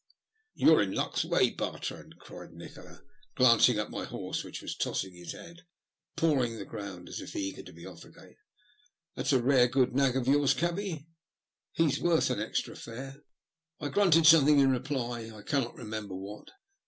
[0.55, 3.03] "You're in luck's way, Bartrand," cried Nikola,
[3.35, 5.61] glancing at my horse, which was tossing his head and
[6.15, 8.35] pawing the ground as if eager to bo off again;"
[9.15, 11.05] that's a rare good nag of yours, cabby.
[11.73, 13.21] He's worth an extra fare."
[13.79, 16.49] I grunted something in reply, I cannot remember what.